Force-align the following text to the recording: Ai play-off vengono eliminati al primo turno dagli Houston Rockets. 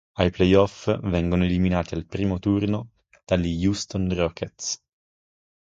Ai 0.15 0.31
play-off 0.31 0.97
vengono 1.03 1.43
eliminati 1.43 1.93
al 1.93 2.07
primo 2.07 2.39
turno 2.39 2.89
dagli 3.23 3.63
Houston 3.67 4.11
Rockets. 4.15 4.81